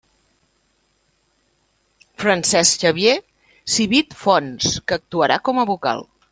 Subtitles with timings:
[2.23, 3.15] Francesc Xavier
[3.75, 6.07] Civit Fons, que actuarà com a vocal.